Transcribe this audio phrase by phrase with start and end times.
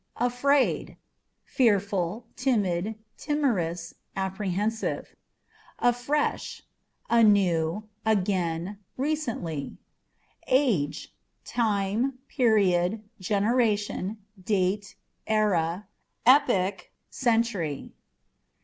[0.17, 0.95] Afraid â€"
[1.43, 5.15] fearful, timid, timorous, apprehensive.
[5.77, 6.63] Afresh
[7.11, 9.77] â€" anew, again, recently*
[10.47, 14.95] Age â€" time, period, generation, date,
[15.27, 15.87] era,
[16.25, 17.91] epoch, century.